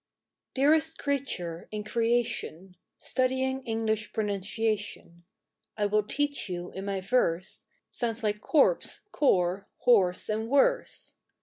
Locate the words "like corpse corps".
8.23-9.67